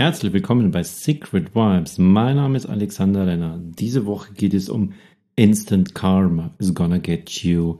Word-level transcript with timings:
Herzlich 0.00 0.32
willkommen 0.32 0.70
bei 0.70 0.82
Secret 0.82 1.54
Vibes. 1.54 1.98
Mein 1.98 2.36
Name 2.36 2.56
ist 2.56 2.64
Alexander 2.64 3.26
Renner. 3.26 3.60
Diese 3.62 4.06
Woche 4.06 4.32
geht 4.32 4.54
es 4.54 4.70
um 4.70 4.94
Instant 5.36 5.94
Karma 5.94 6.54
is 6.58 6.74
gonna 6.74 6.96
get 6.96 7.28
you. 7.44 7.76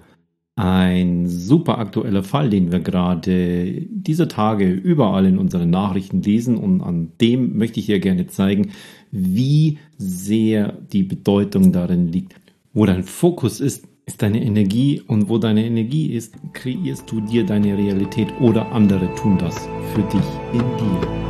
Ein 0.55 1.27
super 1.29 1.79
aktueller 1.79 2.23
Fall, 2.23 2.51
den 2.51 2.73
wir 2.73 2.81
gerade 2.81 3.87
dieser 3.89 4.29
Tage 4.29 4.71
überall 4.71 5.25
in 5.25 5.39
unseren 5.39 5.71
Nachrichten 5.71 6.21
lesen 6.21 6.59
und 6.59 6.83
an 6.83 7.13
dem 7.23 7.57
möchte 7.57 7.81
ich 7.81 7.87
hier 7.87 8.01
gerne 8.01 8.27
zeigen, 8.27 8.73
wie 9.11 9.79
sehr 9.97 10.77
die 10.93 11.05
Bedeutung 11.05 11.73
darin 11.73 12.09
liegt. 12.09 12.35
Wo 12.75 12.85
dein 12.85 13.05
Fokus 13.05 13.61
ist, 13.61 13.89
ist 14.05 14.21
deine 14.21 14.45
Energie 14.45 15.01
und 15.07 15.31
wo 15.31 15.39
deine 15.39 15.65
Energie 15.65 16.13
ist, 16.13 16.35
kreierst 16.53 17.11
du 17.11 17.23
dir 17.23 17.47
deine 17.47 17.79
Realität 17.79 18.29
oder 18.43 18.73
andere 18.73 19.09
tun 19.15 19.39
das 19.39 19.67
für 19.95 20.03
dich 20.03 20.27
in 20.53 20.61
dir. 20.61 21.30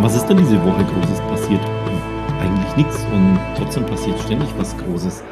Was 0.00 0.14
ist 0.14 0.26
denn 0.26 0.36
diese 0.36 0.62
Woche 0.64 0.84
Großes 0.84 1.20
passiert? 1.22 1.64
Eigentlich 2.40 2.76
nichts 2.76 3.04
und 3.12 3.38
trotzdem 3.56 3.84
passiert 3.84 4.18
ständig 4.20 4.48
was 4.56 4.76
Großes. 4.76 5.24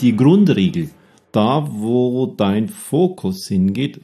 Die 0.00 0.14
Grundregel, 0.14 0.90
da 1.32 1.66
wo 1.70 2.26
dein 2.26 2.68
Fokus 2.68 3.48
hingeht, 3.48 4.00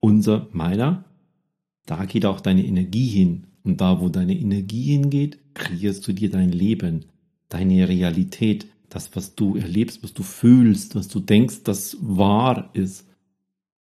unser, 0.00 0.48
meiner, 0.52 1.04
da 1.84 2.04
geht 2.06 2.24
auch 2.24 2.40
deine 2.40 2.64
Energie 2.64 3.08
hin. 3.08 3.44
Und 3.62 3.80
da 3.80 4.00
wo 4.00 4.08
deine 4.08 4.34
Energie 4.34 4.92
hingeht, 4.92 5.38
kreierst 5.54 6.06
du 6.08 6.12
dir 6.12 6.30
dein 6.30 6.52
Leben, 6.52 7.04
deine 7.48 7.88
Realität, 7.88 8.66
das, 8.88 9.14
was 9.16 9.34
du 9.34 9.56
erlebst, 9.56 10.02
was 10.02 10.14
du 10.14 10.22
fühlst, 10.22 10.94
was 10.94 11.08
du 11.08 11.20
denkst, 11.20 11.62
das 11.64 11.96
wahr 12.00 12.70
ist. 12.72 13.06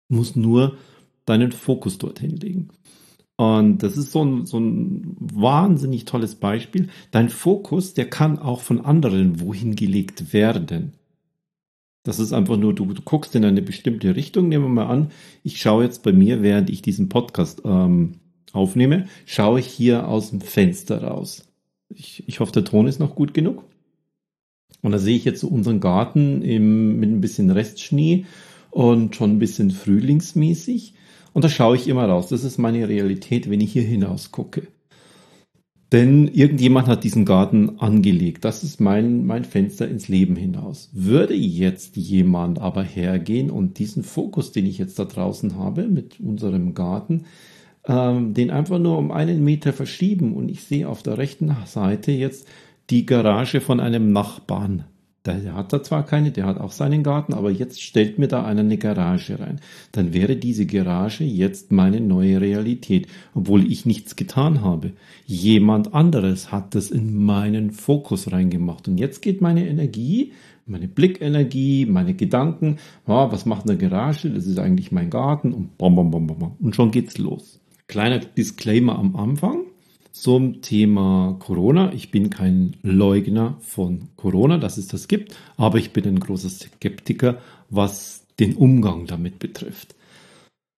Du 0.08 0.18
musst 0.18 0.38
nur 0.38 0.78
deinen 1.26 1.52
Fokus 1.52 1.98
dorthin 1.98 2.38
legen. 2.38 2.70
Und 3.36 3.80
das 3.82 3.98
ist 3.98 4.12
so 4.12 4.24
ein, 4.24 4.46
so 4.46 4.60
ein 4.60 5.16
wahnsinnig 5.20 6.06
tolles 6.06 6.36
Beispiel. 6.36 6.90
Dein 7.12 7.30
Fokus, 7.30 7.94
der 7.94 8.10
kann 8.10 8.38
auch 8.38 8.62
von 8.62 8.86
anderen 8.86 9.40
wohin 9.40 9.76
gelegt 9.76 10.34
werden. 10.34 10.94
Das 12.04 12.20
ist 12.20 12.34
einfach 12.34 12.58
nur, 12.58 12.76
du, 12.76 12.86
du 12.86 13.02
guckst 13.02 13.34
in 13.36 13.46
eine 13.46 13.62
bestimmte 13.62 14.16
Richtung. 14.16 14.50
Nehmen 14.50 14.66
wir 14.66 14.70
mal 14.70 14.88
an, 14.88 15.12
ich 15.44 15.60
schaue 15.60 15.84
jetzt 15.84 16.04
bei 16.04 16.12
mir, 16.12 16.44
während 16.44 16.70
ich 16.70 16.82
diesen 16.82 17.10
Podcast 17.10 17.62
ähm, 17.66 18.20
aufnehme, 18.52 19.08
schaue 19.26 19.62
ich 19.62 19.68
hier 19.68 20.08
aus 20.08 20.30
dem 20.30 20.42
Fenster 20.42 21.04
raus. 21.04 21.48
Ich, 21.90 22.28
ich 22.28 22.40
hoffe, 22.40 22.52
der 22.52 22.66
Ton 22.66 22.88
ist 22.88 23.00
noch 23.00 23.16
gut 23.16 23.34
genug. 23.34 23.64
Und 24.82 24.92
da 24.92 25.00
sehe 25.00 25.16
ich 25.16 25.24
jetzt 25.24 25.40
so 25.40 25.48
unseren 25.48 25.80
Garten 25.80 26.42
im, 26.42 27.00
mit 27.00 27.10
ein 27.10 27.22
bisschen 27.22 27.50
Restschnee 27.50 28.26
und 28.70 29.16
schon 29.16 29.32
ein 29.32 29.40
bisschen 29.40 29.72
frühlingsmäßig. 29.72 30.96
Und 31.34 31.44
da 31.44 31.50
schaue 31.50 31.76
ich 31.76 31.88
immer 31.88 32.06
raus. 32.06 32.30
Das 32.30 32.44
ist 32.44 32.58
meine 32.58 32.88
Realität, 32.88 33.50
wenn 33.50 33.62
ich 33.62 33.74
hier 33.74 33.84
hinaus 33.84 34.32
gucke. 34.32 34.68
Denn 35.92 36.28
irgendjemand 36.28 36.88
hat 36.88 37.04
diesen 37.04 37.24
Garten 37.24 37.80
angelegt. 37.80 38.46
Das 38.46 38.64
ist 38.64 38.82
mein, 38.82 39.28
mein 39.28 39.46
Fenster 39.46 39.88
ins 39.88 40.08
Leben 40.08 40.36
hinaus. 40.36 40.90
Würde 40.92 41.36
jetzt 41.36 41.98
jemand 41.98 42.58
aber 42.60 42.82
hergehen 42.84 43.52
und 43.52 43.78
diesen 43.78 44.04
Fokus, 44.04 44.52
den 44.52 44.66
ich 44.66 44.80
jetzt 44.80 44.98
da 44.98 45.06
draußen 45.06 45.56
habe 45.56 45.88
mit 45.88 46.20
unserem 46.20 46.74
Garten, 46.74 47.26
ähm, 47.88 48.34
den 48.34 48.50
einfach 48.50 48.80
nur 48.80 48.98
um 48.98 49.12
einen 49.12 49.44
Meter 49.44 49.72
verschieben 49.72 50.34
und 50.34 50.50
ich 50.50 50.64
sehe 50.64 50.90
auf 50.90 51.04
der 51.04 51.20
rechten 51.20 51.56
Seite 51.66 52.12
jetzt 52.12 52.48
die 52.90 53.06
Garage 53.06 53.62
von 53.62 53.80
einem 53.80 54.12
Nachbarn 54.12 54.86
der 55.26 55.56
hat 55.56 55.72
da 55.72 55.82
zwar 55.82 56.06
keine, 56.06 56.32
der 56.32 56.46
hat 56.46 56.60
auch 56.60 56.72
seinen 56.72 57.02
Garten, 57.02 57.34
aber 57.34 57.50
jetzt 57.50 57.82
stellt 57.82 58.20
mir 58.20 58.28
da 58.28 58.44
einer 58.44 58.62
eine 58.62 58.78
Garage 58.78 59.40
rein. 59.40 59.62
Dann 59.94 60.14
wäre 60.14 60.36
diese 60.36 60.66
Garage 60.66 61.24
jetzt 61.24 61.72
meine 61.72 62.02
neue 62.02 62.42
Realität, 62.42 63.08
obwohl 63.34 63.72
ich 63.72 63.86
nichts 63.86 64.18
getan 64.18 64.62
habe. 64.62 64.92
Jemand 65.26 65.94
anderes 65.94 66.52
hat 66.52 66.76
das 66.76 66.92
in 66.92 67.24
meinen 67.24 67.72
Fokus 67.72 68.34
reingemacht. 68.34 68.88
Und 68.90 68.98
jetzt 68.98 69.22
geht 69.22 69.42
meine 69.42 69.68
Energie, 69.68 70.34
meine 70.66 70.90
Blickenergie, 70.90 71.86
meine 71.86 72.16
Gedanken, 72.16 72.78
oh, 73.08 73.32
was 73.32 73.46
macht 73.46 73.70
eine 73.70 73.78
Garage? 73.78 74.30
Das 74.30 74.46
ist 74.46 74.60
eigentlich 74.60 74.92
mein 74.92 75.10
Garten 75.10 75.54
und 75.54 75.78
bom, 75.78 75.96
bom, 75.96 76.12
bom, 76.12 76.28
bom. 76.28 76.56
Und 76.60 76.76
schon 76.76 76.92
geht's 76.92 77.18
los. 77.18 77.62
Kleiner 77.88 78.20
Disclaimer 78.20 78.98
am 78.98 79.16
Anfang 79.16 79.66
zum 80.14 80.62
Thema 80.62 81.36
Corona. 81.40 81.92
Ich 81.92 82.12
bin 82.12 82.30
kein 82.30 82.78
Leugner 82.84 83.58
von 83.62 84.10
Corona, 84.16 84.58
dass 84.58 84.78
es 84.78 84.88
das 84.88 85.10
gibt, 85.10 85.36
aber 85.58 85.80
ich 85.80 85.92
bin 85.92 86.06
ein 86.06 86.20
großer 86.20 86.50
Skeptiker, 86.50 87.40
was 87.70 88.26
den 88.40 88.56
Umgang 88.56 89.08
damit 89.08 89.40
betrifft. 89.40 89.96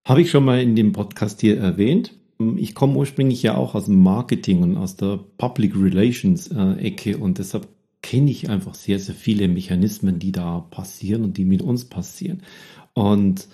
Habe 0.07 0.21
ich 0.21 0.31
schon 0.31 0.45
mal 0.45 0.61
in 0.61 0.75
dem 0.75 0.93
Podcast 0.93 1.41
hier 1.41 1.57
erwähnt. 1.57 2.13
Ich 2.55 2.75
komme 2.75 2.95
ursprünglich 2.95 3.43
ja 3.43 3.55
auch 3.55 3.75
aus 3.75 3.85
dem 3.85 4.01
Marketing 4.01 4.63
und 4.63 4.77
aus 4.77 4.95
der 4.95 5.19
Public 5.37 5.75
Relations 5.75 6.47
äh, 6.47 6.73
Ecke 6.79 7.17
und 7.17 7.37
deshalb 7.37 7.67
kenne 8.01 8.31
ich 8.31 8.49
einfach 8.49 8.75
sehr, 8.75 8.99
sehr 8.99 9.15
viele 9.15 9.47
Mechanismen, 9.47 10.19
die 10.19 10.31
da 10.31 10.59
passieren 10.59 11.23
und 11.23 11.37
die 11.37 11.45
mit 11.45 11.61
uns 11.61 11.85
passieren. 11.85 12.41
Und 12.93 13.47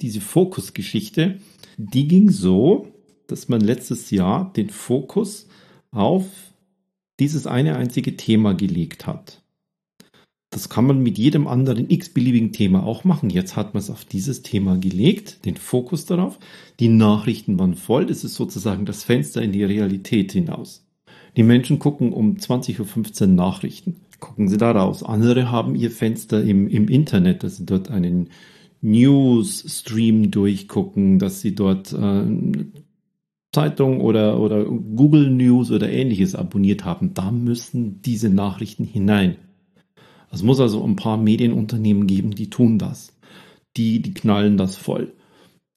diese 0.00 0.20
Fokusgeschichte, 0.20 1.38
die 1.78 2.08
ging 2.08 2.30
so, 2.30 2.91
dass 3.32 3.48
man 3.48 3.60
letztes 3.60 4.10
Jahr 4.10 4.52
den 4.52 4.70
Fokus 4.70 5.48
auf 5.90 6.26
dieses 7.18 7.46
eine 7.46 7.76
einzige 7.76 8.16
Thema 8.16 8.54
gelegt 8.54 9.06
hat. 9.06 9.42
Das 10.50 10.68
kann 10.68 10.86
man 10.86 11.02
mit 11.02 11.16
jedem 11.16 11.46
anderen 11.46 11.88
x-beliebigen 11.88 12.52
Thema 12.52 12.82
auch 12.84 13.04
machen. 13.04 13.30
Jetzt 13.30 13.56
hat 13.56 13.72
man 13.72 13.82
es 13.82 13.88
auf 13.88 14.04
dieses 14.04 14.42
Thema 14.42 14.76
gelegt, 14.76 15.46
den 15.46 15.56
Fokus 15.56 16.04
darauf. 16.04 16.38
Die 16.78 16.88
Nachrichten 16.88 17.58
waren 17.58 17.74
voll. 17.74 18.04
Das 18.04 18.22
ist 18.22 18.34
sozusagen 18.34 18.84
das 18.84 19.02
Fenster 19.02 19.40
in 19.40 19.52
die 19.52 19.64
Realität 19.64 20.32
hinaus. 20.32 20.86
Die 21.38 21.42
Menschen 21.42 21.78
gucken 21.78 22.12
um 22.12 22.36
20.15 22.36 23.22
Uhr 23.22 23.26
Nachrichten. 23.28 24.02
Gucken 24.20 24.48
sie 24.48 24.58
da 24.58 24.72
raus. 24.72 25.02
Andere 25.02 25.50
haben 25.50 25.74
ihr 25.74 25.90
Fenster 25.90 26.42
im, 26.42 26.68
im 26.68 26.88
Internet, 26.88 27.44
dass 27.44 27.56
sie 27.56 27.64
dort 27.64 27.90
einen 27.90 28.28
News-Stream 28.82 30.30
durchgucken, 30.30 31.18
dass 31.18 31.40
sie 31.40 31.54
dort 31.54 31.94
äh, 31.94 32.26
Zeitung 33.52 34.00
oder, 34.00 34.40
oder 34.40 34.64
Google 34.64 35.30
News 35.30 35.70
oder 35.70 35.90
ähnliches 35.90 36.34
abonniert 36.34 36.84
haben, 36.84 37.14
da 37.14 37.30
müssen 37.30 38.00
diese 38.02 38.30
Nachrichten 38.30 38.84
hinein. 38.84 39.36
Es 40.30 40.42
muss 40.42 40.60
also 40.60 40.82
ein 40.82 40.96
paar 40.96 41.18
Medienunternehmen 41.18 42.06
geben, 42.06 42.30
die 42.30 42.48
tun 42.48 42.78
das. 42.78 43.14
Die, 43.76 44.00
die 44.00 44.14
knallen 44.14 44.56
das 44.56 44.76
voll. 44.76 45.12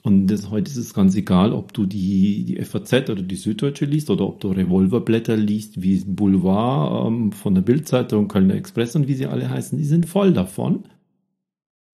Und 0.06 0.28
das, 0.28 0.52
heute 0.52 0.69
ist 0.69 0.78
es 0.78 0.94
ganz 0.94 1.16
egal, 1.16 1.52
ob 1.52 1.74
du 1.74 1.85
die, 1.85 2.46
die 2.46 2.64
FAZ 2.64 3.09
oder 3.09 3.24
die 3.24 3.35
Süddeutsche 3.35 3.85
liest 3.85 4.09
oder 4.09 4.28
ob 4.28 4.40
du 4.40 4.50
Revolverblätter 4.50 5.35
liest, 5.35 5.81
wie 5.81 5.97
Boulevard 6.06 7.08
ähm, 7.08 7.31
von 7.31 7.56
der 7.56 7.64
Bildzeitung, 7.64 8.28
Kölner 8.28 8.53
Express 8.53 8.96
und 8.96 9.08
wie 9.08 9.16
sie 9.16 9.25
alle 9.25 9.50
heißen, 9.50 9.78
die 9.78 9.84
sind 9.84 10.06
voll 10.06 10.31
davon. 10.31 10.84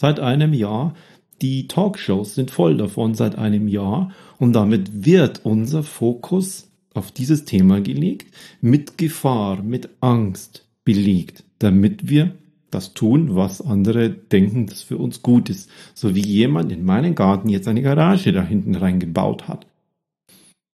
Seit 0.01 0.19
einem 0.19 0.53
Jahr 0.53 0.93
die 1.41 1.67
Talkshows 1.67 2.35
sind 2.35 2.51
voll 2.51 2.77
davon 2.77 3.15
seit 3.15 3.37
einem 3.37 3.67
Jahr 3.67 4.11
und 4.37 4.53
damit 4.53 5.05
wird 5.05 5.41
unser 5.43 5.83
Fokus 5.83 6.69
auf 6.93 7.11
dieses 7.11 7.45
Thema 7.45 7.81
gelegt, 7.81 8.33
mit 8.59 8.97
Gefahr, 8.97 9.63
mit 9.63 9.89
Angst 10.01 10.65
belegt, 10.83 11.43
damit 11.59 12.09
wir 12.09 12.35
das 12.69 12.93
tun, 12.93 13.35
was 13.35 13.61
andere 13.61 14.09
denken, 14.09 14.65
das 14.65 14.81
für 14.81 14.97
uns 14.97 15.21
gut 15.21 15.49
ist. 15.49 15.69
So 15.93 16.15
wie 16.15 16.25
jemand 16.25 16.71
in 16.71 16.85
meinen 16.85 17.15
Garten 17.15 17.49
jetzt 17.49 17.67
eine 17.67 17.81
Garage 17.81 18.31
da 18.31 18.43
hinten 18.43 18.75
reingebaut 18.75 19.47
hat. 19.47 19.67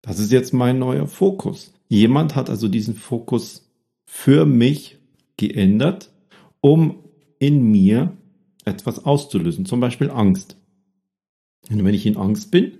Das 0.01 0.19
ist 0.19 0.31
jetzt 0.31 0.53
mein 0.53 0.79
neuer 0.79 1.07
Fokus. 1.07 1.73
Jemand 1.89 2.35
hat 2.35 2.49
also 2.49 2.67
diesen 2.67 2.95
Fokus 2.95 3.67
für 4.05 4.45
mich 4.45 4.97
geändert, 5.37 6.11
um 6.61 6.99
in 7.39 7.63
mir 7.71 8.13
etwas 8.67 9.05
auszulösen, 9.05 9.65
zum 9.65 9.79
Beispiel 9.79 10.11
Angst. 10.11 10.57
Und 11.69 11.83
wenn 11.83 11.93
ich 11.93 12.05
in 12.05 12.17
Angst 12.17 12.51
bin, 12.51 12.73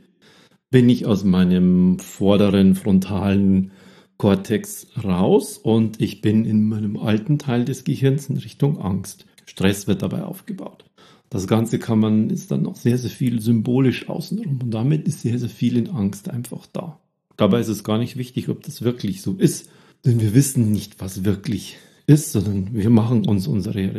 bin 0.70 0.90
ich 0.90 1.06
aus 1.06 1.24
meinem 1.24 2.00
vorderen 2.00 2.76
frontalen 2.76 3.72
Kortex 4.18 4.88
raus 5.04 5.58
und 5.58 6.02
ich 6.02 6.22
bin 6.22 6.46
in 6.46 6.68
meinem 6.68 6.98
alten 6.98 7.38
Teil 7.38 7.66
des 7.66 7.84
Gehirns 7.84 8.30
in 8.30 8.38
Richtung 8.38 8.80
Angst. 8.80 9.26
Stress 9.46 9.88
wird 9.88 10.02
dabei 10.02 10.24
aufgebaut. 10.24 10.86
Das 11.30 11.48
Ganze 11.48 11.78
kann 11.78 12.00
man, 12.00 12.30
ist 12.30 12.52
dann 12.52 12.64
noch 12.64 12.76
sehr, 12.76 12.98
sehr 12.98 13.10
viel 13.10 13.42
symbolisch 13.42 14.10
außenrum 14.10 14.60
und 14.62 14.72
damit 14.72 15.08
ist 15.08 15.22
sehr, 15.22 15.38
sehr 15.40 15.50
viel 15.50 15.78
in 15.78 15.90
Angst 15.90 16.30
einfach 16.30 16.66
da. 16.68 17.00
Dabei 17.36 17.60
ist 17.60 17.68
es 17.68 17.84
gar 17.84 17.98
nicht 17.98 18.18
wichtig, 18.18 18.50
ob 18.50 18.64
das 18.64 18.82
wirklich 18.82 19.22
so 19.22 19.34
ist, 19.34 19.70
denn 20.06 20.20
wir 20.20 20.34
wissen 20.34 20.72
nicht, 20.72 21.00
was 21.00 21.24
wirklich 21.24 21.78
ist, 22.08 22.32
sondern 22.32 22.74
wir 22.74 22.90
machen 22.90 23.28
uns 23.28 23.48
unsere 23.48 23.94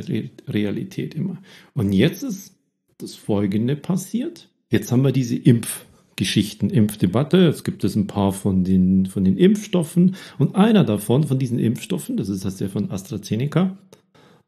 Realität 0.48 1.14
immer. 1.14 1.38
Und 1.74 1.92
jetzt 1.92 2.22
ist 2.22 2.56
das 2.96 3.14
Folgende 3.14 3.76
passiert. 3.76 4.48
Jetzt 4.70 4.90
haben 4.90 5.04
wir 5.04 5.12
diese 5.12 5.36
Impfgeschichten, 5.36 6.70
Impfdebatte. 6.70 7.46
Es 7.46 7.64
gibt 7.64 7.84
es 7.84 7.94
ein 7.94 8.06
paar 8.06 8.32
von 8.32 8.64
den, 8.64 9.06
von 9.06 9.24
den 9.24 9.36
Impfstoffen. 9.36 10.16
Und 10.38 10.56
einer 10.56 10.84
davon, 10.84 11.24
von 11.24 11.38
diesen 11.38 11.58
Impfstoffen, 11.58 12.16
das 12.16 12.28
ist 12.28 12.44
das 12.44 12.56
der 12.56 12.70
von 12.70 12.90
AstraZeneca, 12.90 13.78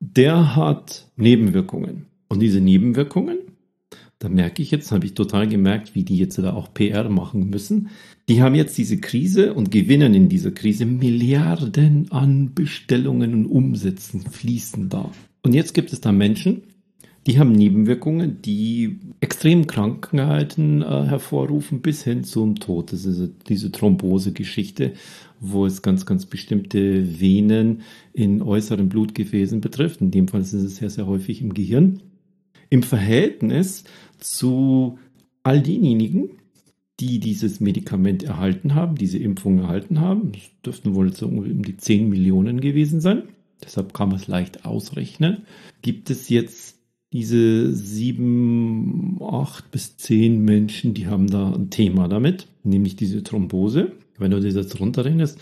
der 0.01 0.57
hat 0.57 1.07
Nebenwirkungen. 1.17 2.07
Und 2.29 2.41
diese 2.41 2.61
Nebenwirkungen, 2.61 3.39
da 4.21 4.29
merke 4.29 4.61
ich 4.63 4.71
jetzt, 4.71 4.93
habe 4.93 5.07
ich 5.07 5.15
total 5.15 5.49
gemerkt, 5.49 5.95
wie 5.95 6.05
die 6.05 6.19
jetzt 6.19 6.39
da 6.39 6.53
auch 6.53 6.73
PR 6.75 7.09
machen 7.09 7.49
müssen. 7.49 7.89
Die 8.29 8.43
haben 8.43 8.55
jetzt 8.55 8.77
diese 8.77 8.99
Krise 8.99 9.55
und 9.55 9.71
gewinnen 9.71 10.13
in 10.13 10.29
dieser 10.29 10.51
Krise 10.51 10.85
Milliarden 10.85 12.13
an 12.13 12.53
Bestellungen 12.55 13.33
und 13.33 13.47
Umsätzen 13.47 14.21
fließen 14.21 14.91
da. 14.91 15.11
Und 15.43 15.55
jetzt 15.55 15.73
gibt 15.73 15.95
es 15.95 16.03
da 16.03 16.13
Menschen, 16.13 16.63
die 17.27 17.39
haben 17.39 17.53
Nebenwirkungen, 17.53 18.43
die 18.43 18.99
Extremkrankheiten 19.21 20.83
äh, 20.83 21.05
hervorrufen 21.05 21.81
bis 21.81 22.05
hin 22.05 22.23
zum 22.23 22.57
Tod. 22.57 22.93
Das 22.93 23.07
ist 23.07 23.33
diese 23.49 23.73
Thrombose-Geschichte, 23.73 24.93
wo 25.39 25.65
es 25.65 25.81
ganz, 25.81 26.05
ganz 26.05 26.27
bestimmte 26.27 27.21
Venen 27.21 27.81
in 28.13 28.43
äußeren 28.43 28.91
Blutgefäßen 28.91 29.63
betrifft. 29.63 30.03
In 30.03 30.11
dem 30.11 30.29
Fall 30.29 30.43
ist 30.43 30.53
es 30.53 30.77
sehr, 30.77 30.91
sehr 30.91 31.07
häufig 31.07 31.41
im 31.41 31.55
Gehirn. 31.55 32.01
Im 32.71 32.83
Verhältnis 32.83 33.85
zu 34.19 34.99
all 35.43 35.63
denjenigen, 35.63 36.31
die 37.01 37.19
dieses 37.19 37.61
Medikament 37.61 38.23
erhalten 38.23 38.75
haben, 38.75 38.97
diese 38.97 39.19
Impfung 39.19 39.59
erhalten 39.59 40.01
haben, 40.01 40.33
das 40.33 40.43
dürften 40.65 40.95
wohl 40.95 41.13
so 41.15 41.27
um 41.27 41.63
die 41.63 41.77
10 41.77 42.09
Millionen 42.09 42.61
gewesen 42.61 43.01
sein, 43.01 43.25
deshalb 43.63 43.95
kann 43.95 44.09
man 44.09 44.19
es 44.19 44.29
leicht 44.29 44.65
ausrechnen, 44.65 45.43
gibt 45.83 46.11
es 46.11 46.29
jetzt 46.29 46.81
diese 47.13 47.75
sieben, 47.75 49.19
acht 49.21 49.71
bis 49.71 49.97
zehn 49.97 50.45
Menschen, 50.45 50.95
die 50.95 51.07
haben 51.07 51.29
da 51.29 51.53
ein 51.53 51.71
Thema 51.71 52.07
damit, 52.07 52.47
nämlich 52.63 52.97
diese 52.97 53.23
Thrombose. 53.25 53.93
Wenn 54.19 54.31
du 54.31 54.41
das 54.41 54.55
jetzt 54.55 54.79
runterrechnest, 54.79 55.39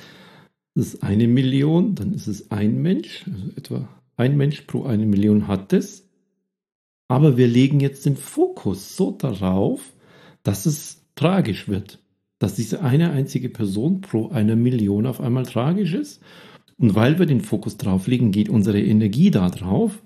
das 0.74 0.94
ist 0.94 1.02
eine 1.02 1.28
Million, 1.28 1.94
dann 1.94 2.14
ist 2.14 2.26
es 2.26 2.50
ein 2.50 2.80
Mensch, 2.80 3.26
also 3.26 3.50
etwa 3.56 3.88
ein 4.16 4.36
Mensch 4.36 4.62
pro 4.62 4.84
eine 4.84 5.04
Million 5.04 5.46
hat 5.46 5.72
das. 5.72 6.07
Aber 7.08 7.36
wir 7.36 7.48
legen 7.48 7.80
jetzt 7.80 8.06
den 8.06 8.16
Fokus 8.16 8.96
so 8.96 9.10
darauf, 9.10 9.80
dass 10.42 10.66
es 10.66 11.06
tragisch 11.14 11.68
wird. 11.68 11.98
Dass 12.38 12.54
diese 12.54 12.82
eine 12.82 13.10
einzige 13.10 13.48
Person 13.48 14.00
pro 14.00 14.28
eine 14.28 14.54
Million 14.54 15.06
auf 15.06 15.20
einmal 15.20 15.46
tragisch 15.46 15.94
ist. 15.94 16.22
Und 16.76 16.94
weil 16.94 17.18
wir 17.18 17.26
den 17.26 17.40
Fokus 17.40 17.76
drauf 17.76 18.06
legen, 18.06 18.30
geht 18.30 18.48
unsere 18.48 18.80
Energie 18.80 19.30
da 19.30 19.50
drauf 19.50 20.00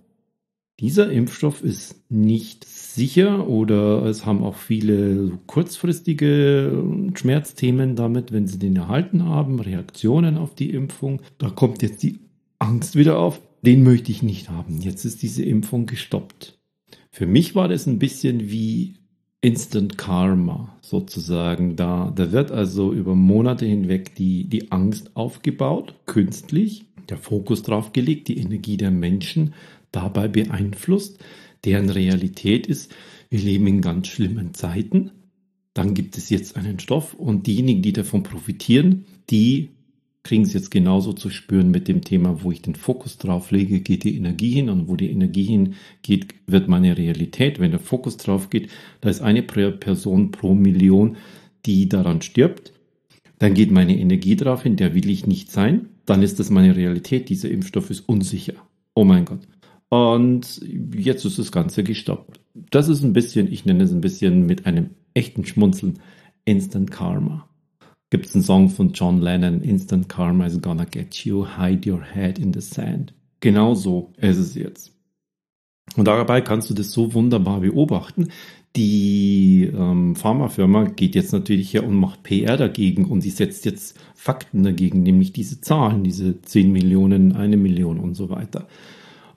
dieser 0.83 1.13
Impfstoff 1.13 1.63
ist 1.63 2.11
nicht 2.11 2.65
sicher 2.65 3.47
oder 3.49 4.05
es 4.07 4.27
haben 4.27 4.43
auch 4.43 4.57
viele 4.57 5.39
kurzfristige 5.47 6.85
Schmerzthemen 7.15 7.95
damit, 7.95 8.33
wenn 8.33 8.49
sie 8.49 8.59
den 8.59 8.75
erhalten 8.75 9.25
haben, 9.25 9.61
Reaktionen 9.61 10.37
auf 10.37 10.57
die 10.57 10.71
Impfung. 10.71 11.23
Da 11.39 11.51
kommt 11.51 11.83
jetzt 11.83 12.03
die 12.03 12.19
Angst 12.59 12.97
wieder 12.97 13.19
auf. 13.19 13.41
Den 13.65 13.85
möchte 13.85 14.11
ich 14.11 14.25
nicht 14.25 14.51
haben. 14.51 14.81
Jetzt 14.81 15.05
ist 15.05 15.23
diese 15.23 15.45
Impfung 15.45 15.87
gestoppt. 15.87 16.59
Für 17.15 17.27
mich 17.27 17.55
war 17.55 17.69
das 17.69 17.87
ein 17.87 17.99
bisschen 17.99 18.51
wie 18.51 18.95
Instant 19.43 19.99
Karma 19.99 20.79
sozusagen. 20.81 21.77
Da, 21.77 22.11
da 22.15 22.33
wird 22.33 22.51
also 22.51 22.93
über 22.93 23.15
Monate 23.15 23.67
hinweg 23.67 24.15
die, 24.15 24.45
die 24.45 24.73
Angst 24.73 25.15
aufgebaut, 25.15 25.95
künstlich, 26.07 26.87
der 27.11 27.19
Fokus 27.19 27.63
drauf 27.63 27.93
gelegt, 27.93 28.29
die 28.29 28.39
Energie 28.39 28.79
der 28.79 28.91
Menschen 28.91 29.53
dabei 29.91 30.27
beeinflusst, 30.27 31.23
deren 31.67 31.91
Realität 31.91 32.67
ist, 32.67 32.95
wir 33.29 33.41
leben 33.41 33.67
in 33.67 33.83
ganz 33.83 34.09
schlimmen 34.09 34.55
Zeiten. 34.55 35.11
Dann 35.75 35.93
gibt 35.93 36.17
es 36.17 36.31
jetzt 36.31 36.57
einen 36.57 36.79
Stoff 36.79 37.13
und 37.13 37.47
diejenigen, 37.47 37.83
die 37.83 37.93
davon 37.93 38.23
profitieren, 38.23 39.05
die 39.29 39.71
kriegen 40.23 40.45
es 40.45 40.53
jetzt 40.53 40.71
genauso 40.71 41.13
zu 41.13 41.31
spüren 41.31 41.71
mit 41.71 41.89
dem 41.89 42.03
Thema, 42.03 42.43
wo 42.43 42.53
ich 42.53 42.63
den 42.63 42.77
Fokus 42.77 43.19
drauf 43.19 43.51
lege, 43.51 43.81
geht 43.81 44.05
die 44.05 44.17
Energie 44.17 44.51
hin 44.51 44.69
und 44.69 44.89
wo 44.89 44.97
die 44.97 45.11
Energie 45.11 45.45
hingeht, 45.45 46.35
wird 46.47 46.69
meine 46.69 46.97
Realität. 46.97 47.59
Wenn 47.59 47.73
der 47.73 47.81
Fokus 47.81 48.17
drauf 48.17 48.49
geht, 48.49 48.71
da 49.01 49.11
ist 49.11 49.21
eine 49.21 49.43
Person 49.43 50.31
pro 50.31 50.55
Million, 50.55 51.17
die 51.67 51.89
daran 51.89 52.23
stirbt. 52.23 52.73
Dann 53.39 53.55
geht 53.55 53.73
meine 53.73 53.99
Energie 53.99 54.37
drauf 54.37 54.63
hin, 54.63 54.77
der 54.77 54.95
will 54.95 55.11
ich 55.11 55.27
nicht 55.27 55.51
sein. 55.51 55.89
Dann 56.07 56.23
ist 56.23 56.39
das 56.39 56.51
meine 56.51 56.77
Realität. 56.77 57.29
Dieser 57.29 57.51
Impfstoff 57.51 57.91
ist 57.91 58.09
unsicher. 58.09 58.55
Oh 58.95 59.05
mein 59.05 59.25
Gott. 59.25 59.41
Und 59.89 60.61
jetzt 60.95 61.25
ist 61.25 61.39
das 61.39 61.51
Ganze 61.51 61.83
gestoppt. 61.83 62.41
Das 62.55 62.89
ist 62.89 63.03
ein 63.03 63.13
bisschen, 63.13 63.53
ich 63.53 63.65
nenne 63.65 63.85
es 63.85 63.93
ein 63.93 64.01
bisschen 64.01 64.47
mit 64.47 64.67
einem 64.67 64.91
echten 65.15 65.45
Schmunzeln, 65.45 65.99
Instant 66.45 66.91
Karma. 66.91 67.49
Gibt 68.13 68.27
es 68.27 68.35
einen 68.35 68.45
Song 68.45 68.69
von 68.69 68.93
John 68.93 69.23
Lennon, 69.23 69.63
Instant 69.63 70.07
Karma 70.07 70.45
is 70.45 70.61
gonna 70.61 70.85
get 70.85 71.25
you, 71.25 71.47
hide 71.57 71.91
your 71.91 72.03
head 72.03 72.39
in 72.39 72.53
the 72.53 72.61
sand. 72.61 73.15
Genau 73.41 73.73
so 73.73 74.13
ist 74.19 74.37
es 74.37 74.55
jetzt. 74.55 74.93
Und 75.97 76.07
dabei 76.07 76.43
kannst 76.43 76.69
du 76.69 76.75
das 76.75 76.93
so 76.93 77.15
wunderbar 77.15 77.61
beobachten. 77.61 78.29
Die 78.77 79.63
ähm, 79.75 80.15
Pharmafirma 80.15 80.91
geht 80.91 81.15
jetzt 81.15 81.33
natürlich 81.33 81.73
her 81.73 81.87
und 81.87 81.95
macht 81.95 82.23
PR 82.23 82.59
dagegen 82.59 83.07
und 83.07 83.23
sie 83.23 83.31
setzt 83.31 83.65
jetzt 83.65 83.99
Fakten 84.15 84.63
dagegen, 84.63 85.03
nämlich 85.03 85.33
diese 85.33 85.63
Zahlen, 85.63 86.05
diese 86.05 86.43
10 86.43 86.71
Millionen, 86.71 87.33
eine 87.35 87.57
Million 87.57 87.99
und 87.99 88.15
so 88.15 88.29
weiter 88.29 88.69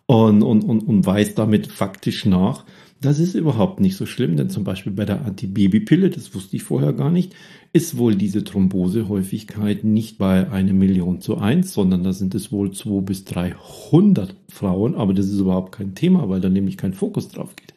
und, 0.05 0.43
und, 0.43 0.63
und, 0.63 0.81
und 0.81 1.05
weist 1.05 1.37
damit 1.37 1.67
faktisch 1.67 2.25
nach, 2.25 2.65
das 3.01 3.19
ist 3.19 3.35
überhaupt 3.35 3.79
nicht 3.79 3.97
so 3.97 4.05
schlimm, 4.05 4.37
denn 4.37 4.49
zum 4.49 4.63
Beispiel 4.63 4.93
bei 4.93 5.05
der 5.05 5.25
Antibabypille, 5.25 6.09
das 6.09 6.33
wusste 6.33 6.55
ich 6.55 6.63
vorher 6.63 6.93
gar 6.93 7.11
nicht, 7.11 7.35
ist 7.73 7.97
wohl 7.97 8.15
diese 8.15 8.43
Thrombosehäufigkeit 8.43 9.83
nicht 9.83 10.17
bei 10.17 10.49
einer 10.49 10.73
Million 10.73 11.19
zu 11.21 11.37
eins, 11.37 11.73
sondern 11.73 12.03
da 12.03 12.13
sind 12.13 12.33
es 12.35 12.51
wohl 12.51 12.71
200 12.71 13.05
bis 13.05 13.25
300 13.25 14.35
Frauen, 14.49 14.95
aber 14.95 15.13
das 15.13 15.27
ist 15.27 15.39
überhaupt 15.39 15.73
kein 15.73 15.93
Thema, 15.93 16.29
weil 16.29 16.41
da 16.41 16.49
nämlich 16.49 16.77
kein 16.77 16.93
Fokus 16.93 17.27
drauf 17.27 17.55
geht. 17.55 17.73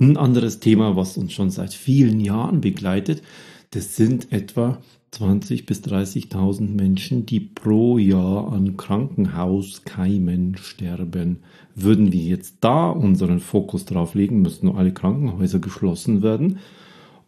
Ein 0.00 0.16
anderes 0.16 0.60
Thema, 0.60 0.94
was 0.94 1.16
uns 1.16 1.32
schon 1.32 1.50
seit 1.50 1.74
vielen 1.74 2.20
Jahren 2.20 2.60
begleitet, 2.60 3.22
das 3.70 3.96
sind 3.96 4.32
etwa 4.32 4.80
20.000 5.12 5.66
bis 5.66 5.82
30.000 5.82 6.68
Menschen, 6.68 7.24
die 7.26 7.40
pro 7.40 7.98
Jahr 7.98 8.52
an 8.52 8.76
Krankenhauskeimen 8.76 10.56
sterben. 10.56 11.38
Würden 11.74 12.12
wir 12.12 12.20
jetzt 12.20 12.58
da 12.60 12.90
unseren 12.90 13.40
Fokus 13.40 13.84
drauf 13.84 14.14
legen, 14.14 14.42
müssten 14.42 14.68
alle 14.68 14.92
Krankenhäuser 14.92 15.58
geschlossen 15.60 16.22
werden. 16.22 16.58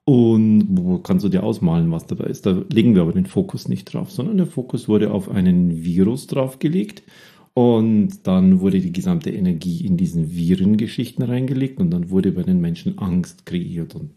Und 0.05 0.67
wo 0.71 0.99
kannst 0.99 1.25
du 1.25 1.29
dir 1.29 1.43
ausmalen, 1.43 1.91
was 1.91 2.07
dabei 2.07 2.25
ist? 2.25 2.45
Da 2.47 2.63
legen 2.71 2.95
wir 2.95 3.03
aber 3.03 3.13
den 3.13 3.27
Fokus 3.27 3.69
nicht 3.69 3.93
drauf, 3.93 4.11
sondern 4.11 4.37
der 4.37 4.47
Fokus 4.47 4.89
wurde 4.89 5.13
auf 5.13 5.31
einen 5.31 5.85
Virus 5.85 6.27
draufgelegt. 6.27 7.03
Und 7.55 8.27
dann 8.27 8.61
wurde 8.61 8.81
die 8.81 8.93
gesamte 8.93 9.31
Energie 9.31 9.85
in 9.85 9.97
diesen 9.97 10.31
Virengeschichten 10.31 11.25
reingelegt 11.25 11.81
und 11.81 11.91
dann 11.91 12.11
wurde 12.11 12.33
bei 12.33 12.43
den 12.43 12.61
Menschen 12.61 12.99
Angst 12.99 13.45
kreiert 13.47 13.95
und 13.95 14.11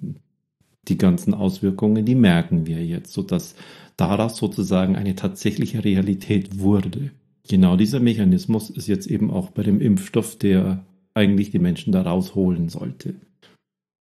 die 0.87 0.97
ganzen 0.97 1.33
Auswirkungen, 1.33 2.05
die 2.05 2.15
merken 2.15 2.65
wir 2.65 2.83
jetzt, 2.85 3.13
sodass 3.13 3.55
daraus 3.97 4.37
sozusagen 4.37 4.95
eine 4.95 5.15
tatsächliche 5.15 5.83
Realität 5.83 6.59
wurde. 6.59 7.11
Genau 7.47 7.75
dieser 7.75 7.99
Mechanismus 7.99 8.69
ist 8.69 8.87
jetzt 8.87 9.07
eben 9.07 9.31
auch 9.31 9.51
bei 9.51 9.63
dem 9.63 9.81
Impfstoff, 9.81 10.37
der 10.37 10.85
eigentlich 11.13 11.51
die 11.51 11.59
Menschen 11.59 11.91
da 11.91 12.01
rausholen 12.01 12.69
sollte. 12.69 13.15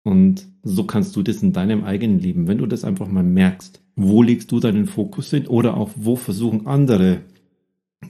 Und 0.03 0.48
so 0.63 0.83
kannst 0.86 1.15
du 1.15 1.24
das 1.24 1.43
in 1.43 1.53
deinem 1.53 1.83
eigenen 1.83 2.19
Leben, 2.19 2.48
wenn 2.48 2.57
du 2.57 2.65
das 2.65 2.83
einfach 2.83 3.07
mal 3.07 3.24
merkst, 3.24 3.81
wo 3.95 4.24
legst 4.24 4.51
du 4.51 4.59
deinen 4.59 4.86
Fokus 4.86 5.29
hin 5.29 5.48
oder 5.48 5.75
auch 5.77 5.91
wo 5.95 6.15
versuchen 6.15 6.67
andere 6.67 7.21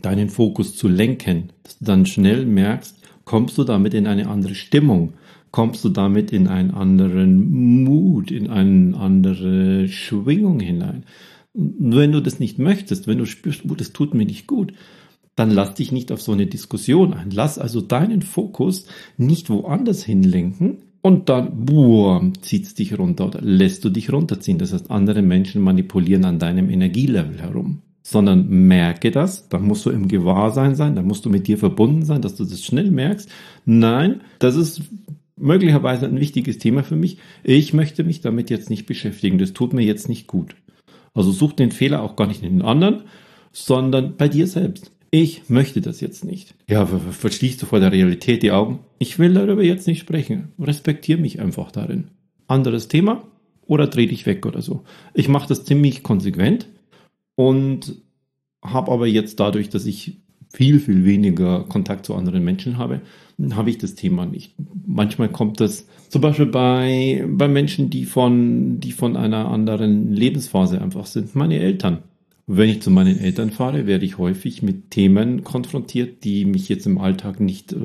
deinen 0.01 0.29
Fokus 0.29 0.75
zu 0.75 0.87
lenken, 0.87 1.51
dass 1.63 1.79
du 1.79 1.85
dann 1.85 2.05
schnell 2.05 2.45
merkst, 2.45 2.97
kommst 3.25 3.57
du 3.57 3.63
damit 3.63 3.93
in 3.93 4.07
eine 4.07 4.27
andere 4.27 4.55
Stimmung, 4.55 5.13
kommst 5.51 5.83
du 5.83 5.89
damit 5.89 6.31
in 6.31 6.47
einen 6.47 6.71
anderen 6.71 7.83
Mut, 7.83 8.31
in 8.31 8.49
eine 8.49 8.97
andere 8.97 9.87
Schwingung 9.87 10.59
hinein. 10.59 11.03
Wenn 11.53 12.11
du 12.11 12.21
das 12.21 12.39
nicht 12.39 12.59
möchtest, 12.59 13.07
wenn 13.07 13.17
du 13.17 13.25
spürst, 13.25 13.63
oh, 13.69 13.75
das 13.75 13.91
tut 13.91 14.13
mir 14.13 14.25
nicht 14.25 14.47
gut, 14.47 14.73
dann 15.35 15.51
lass 15.51 15.73
dich 15.73 15.91
nicht 15.91 16.11
auf 16.11 16.21
so 16.21 16.33
eine 16.33 16.47
Diskussion 16.47 17.13
ein. 17.13 17.31
Lass 17.31 17.57
also 17.57 17.81
deinen 17.81 18.21
Fokus 18.21 18.85
nicht 19.17 19.49
woanders 19.49 20.03
hinlenken 20.03 20.79
und 21.01 21.29
dann, 21.29 21.65
boah, 21.65 22.21
zieht's 22.41 22.75
dich 22.75 22.99
runter 22.99 23.27
oder 23.27 23.41
lässt 23.41 23.85
du 23.85 23.89
dich 23.89 24.11
runterziehen. 24.11 24.57
Das 24.57 24.73
heißt, 24.73 24.91
andere 24.91 25.21
Menschen 25.21 25.61
manipulieren 25.61 26.25
an 26.25 26.39
deinem 26.39 26.69
Energielevel 26.69 27.39
herum. 27.39 27.81
Sondern 28.03 28.49
merke 28.49 29.11
das, 29.11 29.49
da 29.49 29.59
musst 29.59 29.85
du 29.85 29.91
im 29.91 30.07
Gewahrsein 30.07 30.75
sein, 30.75 30.95
da 30.95 31.03
musst 31.03 31.25
du 31.25 31.29
mit 31.29 31.47
dir 31.47 31.57
verbunden 31.57 32.03
sein, 32.03 32.21
dass 32.21 32.35
du 32.35 32.43
das 32.43 32.63
schnell 32.63 32.91
merkst. 32.91 33.29
Nein, 33.65 34.21
das 34.39 34.55
ist 34.55 34.81
möglicherweise 35.39 36.05
ein 36.05 36.19
wichtiges 36.19 36.57
Thema 36.57 36.83
für 36.83 36.95
mich. 36.95 37.17
Ich 37.43 37.73
möchte 37.73 38.03
mich 38.03 38.21
damit 38.21 38.49
jetzt 38.49 38.69
nicht 38.69 38.85
beschäftigen. 38.85 39.37
Das 39.37 39.53
tut 39.53 39.73
mir 39.73 39.83
jetzt 39.83 40.09
nicht 40.09 40.27
gut. 40.27 40.55
Also 41.13 41.31
such 41.31 41.53
den 41.53 41.71
Fehler 41.71 42.03
auch 42.03 42.15
gar 42.15 42.27
nicht 42.27 42.43
in 42.43 42.57
den 42.57 42.61
anderen, 42.61 43.03
sondern 43.51 44.15
bei 44.15 44.27
dir 44.27 44.47
selbst. 44.47 44.91
Ich 45.11 45.49
möchte 45.49 45.81
das 45.81 46.01
jetzt 46.01 46.23
nicht. 46.23 46.53
Ja, 46.69 46.85
verschließt 46.85 47.61
du 47.61 47.65
vor 47.65 47.79
der 47.79 47.91
Realität 47.91 48.43
die 48.43 48.51
Augen. 48.51 48.79
Ich 48.99 49.17
will 49.17 49.33
darüber 49.33 49.63
jetzt 49.63 49.87
nicht 49.87 49.99
sprechen. 49.99 50.51
Respektiere 50.59 51.19
mich 51.19 51.39
einfach 51.39 51.71
darin. 51.71 52.09
Anderes 52.47 52.87
Thema 52.87 53.23
oder 53.65 53.87
dreh 53.87 54.05
dich 54.05 54.25
weg 54.25 54.45
oder 54.45 54.61
so. 54.61 54.83
Ich 55.13 55.27
mache 55.27 55.47
das 55.47 55.65
ziemlich 55.65 56.03
konsequent 56.03 56.67
und 57.35 57.95
habe 58.63 58.91
aber 58.91 59.07
jetzt 59.07 59.39
dadurch, 59.39 59.69
dass 59.69 59.85
ich 59.85 60.17
viel, 60.51 60.79
viel 60.79 61.05
weniger 61.05 61.63
Kontakt 61.63 62.05
zu 62.05 62.15
anderen 62.15 62.43
Menschen 62.43 62.77
habe, 62.77 63.01
habe 63.51 63.69
ich 63.69 63.77
das 63.77 63.95
Thema 63.95 64.25
nicht. 64.25 64.53
Manchmal 64.85 65.29
kommt 65.29 65.59
das 65.59 65.87
zum 66.09 66.21
Beispiel 66.21 66.47
bei, 66.47 67.25
bei 67.29 67.47
Menschen, 67.47 67.89
die 67.89 68.05
von, 68.05 68.79
die 68.79 68.91
von 68.91 69.15
einer 69.15 69.49
anderen 69.49 70.11
Lebensphase 70.11 70.81
einfach 70.81 71.05
sind. 71.05 71.35
Meine 71.35 71.59
Eltern. 71.59 71.99
Wenn 72.51 72.69
ich 72.69 72.81
zu 72.81 72.89
meinen 72.89 73.19
Eltern 73.19 73.51
fahre, 73.51 73.85
werde 73.85 74.05
ich 74.05 74.17
häufig 74.17 74.63
mit 74.63 74.89
Themen 74.89 75.43
konfrontiert, 75.43 76.23
die 76.23 76.45
mich 76.45 76.67
jetzt 76.67 76.87
im 76.87 76.97
Alltag 76.97 77.39
nicht 77.39 77.73
äh, 77.73 77.77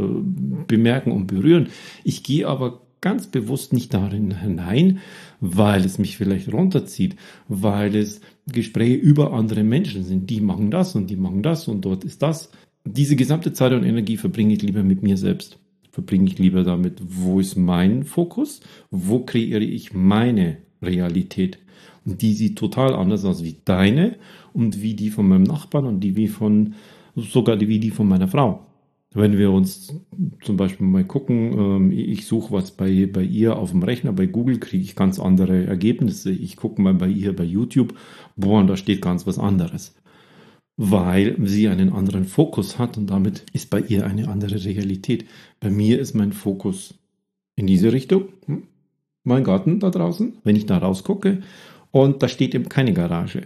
bemerken 0.67 1.13
und 1.13 1.27
berühren. 1.27 1.69
Ich 2.03 2.23
gehe 2.23 2.49
aber 2.49 2.81
ganz 3.03 3.27
bewusst 3.27 3.75
nicht 3.75 3.93
darin 3.93 4.41
hinein, 4.41 5.01
weil 5.39 5.85
es 5.85 5.99
mich 5.99 6.17
vielleicht 6.17 6.51
runterzieht, 6.51 7.17
weil 7.49 7.95
es 7.95 8.23
Gespräche 8.47 8.95
über 8.95 9.33
andere 9.33 9.65
Menschen 9.65 10.05
sind. 10.05 10.29
Die 10.31 10.41
machen 10.41 10.71
das 10.71 10.95
und 10.95 11.09
die 11.09 11.17
machen 11.17 11.43
das 11.43 11.69
und 11.69 11.85
dort 11.85 12.05
ist 12.05 12.23
das. 12.23 12.51
Diese 12.85 13.17
gesamte 13.17 13.53
Zeit 13.53 13.73
und 13.73 13.85
Energie 13.85 14.17
verbringe 14.17 14.55
ich 14.55 14.63
lieber 14.63 14.83
mit 14.83 15.03
mir 15.03 15.17
selbst. 15.17 15.59
Verbringe 15.91 16.27
ich 16.27 16.39
lieber 16.39 16.65
damit, 16.65 17.01
wo 17.07 17.41
ist 17.41 17.57
mein 17.57 18.05
Fokus, 18.05 18.61
wo 18.91 19.21
kreiere 19.21 19.65
ich 19.65 19.95
meine 19.95 20.59
Realität. 20.83 21.59
Und 22.05 22.21
die 22.21 22.35
sieht 22.35 22.59
total 22.59 22.95
anders 22.95 23.25
aus 23.25 23.43
wie 23.43 23.57
deine 23.65 24.17
und 24.53 24.83
wie 24.83 24.95
die 24.95 25.11
von 25.11 25.27
meinem 25.27 25.45
Nachbarn 25.45 25.87
und 25.87 26.01
die 26.01 26.17
wie 26.17 26.29
von, 26.29 26.75
sogar 27.17 27.59
wie 27.61 27.79
die 27.79 27.91
von 27.91 28.09
meiner 28.09 28.29
Frau. 28.29 28.67
Wenn 29.17 29.39
wir 29.39 29.53
uns 29.53 29.95
zum 30.43 30.57
Beispiel 30.57 30.87
mal 30.87 31.05
gucken, 31.05 31.53
ähm, 31.57 31.93
ich 31.93 32.27
suche 32.27 32.53
was 32.53 32.73
bei, 32.73 33.07
bei 33.07 33.23
ihr 33.23 33.57
auf 33.57 33.71
dem 33.71 33.85
Rechner, 33.85 34.13
bei 34.13 34.27
Google 34.27 34.59
kriege 34.59 34.83
ich 34.83 34.97
ganz 34.97 35.21
andere 35.21 35.67
Ergebnisse. 35.67 36.33
Ich 36.33 36.57
gucke 36.57 36.83
mal 36.83 36.95
bei 36.95 37.07
ihr 37.07 37.35
bei 37.35 37.45
YouTube, 37.45 37.95
boah, 38.35 38.59
und 38.59 38.67
da 38.67 38.77
steht 38.77 39.01
ganz 39.01 39.25
was 39.25 39.39
anderes. 39.39 39.95
Weil 40.77 41.37
sie 41.47 41.69
einen 41.69 41.93
anderen 41.93 42.25
Fokus 42.25 42.81
hat 42.81 42.99
und 42.99 43.07
damit 43.07 43.47
ist 43.53 43.71
bei 43.71 43.79
ihr 43.81 44.05
eine 44.05 44.29
andere 44.29 44.65
Realität. 44.65 45.27
Bei 45.61 45.71
mir 45.71 46.01
ist 46.01 46.15
mein 46.15 46.33
Fokus 46.33 46.95
in 47.55 47.69
diese 47.69 47.93
Richtung. 47.93 48.25
Hm? 48.47 48.65
Mein 49.23 49.45
Garten 49.45 49.79
da 49.79 49.91
draußen, 49.91 50.39
wenn 50.43 50.57
ich 50.57 50.67
da 50.67 50.79
rausgucke, 50.79 51.43
und 51.93 52.25
da 52.25 52.29
steht 52.29 52.57
eben 52.57 52.69
keine 52.69 52.93
Garage. 52.93 53.43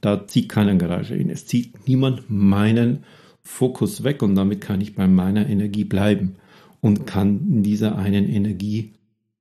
Da 0.00 0.26
zieht 0.26 0.48
keine 0.48 0.76
Garage 0.76 1.14
hin. 1.14 1.30
Es 1.30 1.46
zieht 1.46 1.86
niemand 1.86 2.28
meinen 2.28 3.04
Fokus 3.42 4.04
weg 4.04 4.22
und 4.22 4.34
damit 4.34 4.60
kann 4.60 4.80
ich 4.80 4.94
bei 4.94 5.08
meiner 5.08 5.48
Energie 5.48 5.84
bleiben 5.84 6.36
und 6.80 7.06
kann 7.06 7.48
in 7.48 7.62
dieser 7.62 7.96
einen 7.96 8.28
Energie 8.28 8.92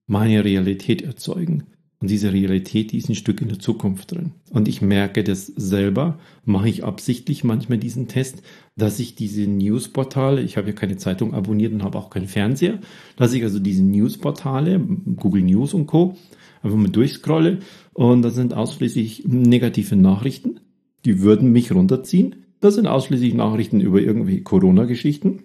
meine 0.08 0.43
Realität 0.43 1.01
erzeugen. 1.01 1.63
Und 2.01 2.10
diese 2.10 2.34
Realität, 2.34 2.91
die 2.91 2.98
ist 2.98 3.10
ein 3.10 3.15
Stück 3.15 3.41
in 3.41 3.48
der 3.48 3.60
Zukunft 3.60 4.12
drin. 4.12 4.31
Und 4.50 4.67
ich 4.67 4.81
merke 4.81 5.24
das 5.24 5.46
selber, 5.46 6.17
mache 6.46 6.67
ich 6.67 6.84
absichtlich 6.84 7.43
manchmal 7.43 7.77
diesen 7.77 8.08
Test, 8.08 8.41
dass 8.75 9.00
ich 9.00 9.13
diese 9.13 9.41
Newsportale, 9.41 10.41
ich 10.41 10.58
habe 10.58 10.70
ja 10.70 10.74
keine 10.74 10.98
Zeitung 10.98 11.36
abonniert 11.36 11.74
und 11.74 11.84
habe 11.84 12.00
auch 12.00 12.10
keinen 12.10 12.27
Fernseher, 12.27 12.79
dass 13.17 13.34
ich 13.34 13.43
also 13.43 13.60
diese 13.60 13.84
Newsportale, 13.84 14.79
Google 14.79 15.43
News 15.43 15.75
und 15.75 15.86
Co., 15.86 16.17
einfach 16.63 16.77
mal 16.77 16.89
durchscrolle 16.89 17.60
und 17.93 18.24
da 18.24 18.31
sind 18.31 18.55
ausschließlich 18.55 19.25
negative 19.27 19.96
Nachrichten, 19.96 20.60
die 21.05 21.22
würden 21.22 21.51
mich 21.51 21.72
runterziehen. 21.72 22.46
Das 22.62 22.75
sind 22.75 22.88
ausschließlich 22.88 23.34
Nachrichten 23.34 23.82
über 23.82 24.00
irgendwelche 24.00 24.44
Corona-Geschichten. 24.44 25.44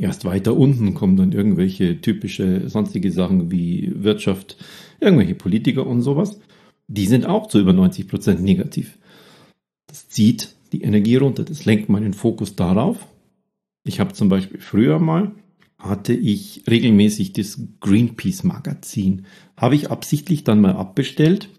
Erst 0.00 0.24
weiter 0.24 0.56
unten 0.56 0.94
kommen 0.94 1.16
dann 1.16 1.32
irgendwelche 1.32 2.00
typische 2.00 2.68
sonstige 2.68 3.12
Sachen 3.12 3.52
wie 3.52 3.92
Wirtschaft, 3.94 4.56
irgendwelche 5.00 5.36
Politiker 5.36 5.86
und 5.86 6.02
sowas. 6.02 6.40
Die 6.88 7.06
sind 7.06 7.26
auch 7.26 7.46
zu 7.46 7.60
über 7.60 7.72
90 7.72 8.08
Prozent 8.08 8.42
negativ. 8.42 8.98
Das 9.86 10.08
zieht 10.08 10.54
die 10.72 10.82
Energie 10.82 11.16
runter, 11.16 11.44
das 11.44 11.64
lenkt 11.64 11.88
meinen 11.88 12.12
Fokus 12.12 12.56
darauf. 12.56 13.06
Ich 13.84 14.00
habe 14.00 14.12
zum 14.12 14.28
Beispiel 14.28 14.60
früher 14.60 14.98
mal 14.98 15.32
hatte 15.78 16.14
ich 16.14 16.64
regelmäßig 16.68 17.32
das 17.34 17.60
Greenpeace 17.80 18.44
Magazin. 18.44 19.26
Habe 19.56 19.74
ich 19.74 19.90
absichtlich 19.90 20.42
dann 20.42 20.60
mal 20.60 20.72
abbestellt, 20.72 21.50